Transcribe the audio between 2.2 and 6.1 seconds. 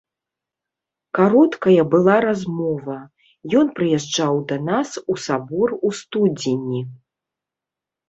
размова, ён прыязджаў да нас у сабор у